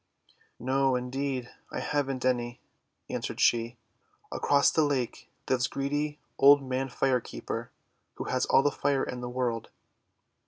:'No, 0.59 0.95
indeed, 0.95 1.51
I 1.71 1.79
haven't 1.79 2.25
any," 2.25 2.59
answered 3.07 3.39
she.'' 3.39 3.77
Across 4.31 4.71
the 4.71 4.81
lake 4.81 5.29
lives 5.47 5.67
greedy 5.67 6.17
Old 6.39 6.63
Man 6.63 6.89
Fire 6.89 7.19
Keeper, 7.21 7.69
who 8.15 8.23
has 8.23 8.47
all 8.47 8.63
the 8.63 8.71
Fire 8.71 9.03
in 9.03 9.21
the 9.21 9.29
world." 9.29 9.69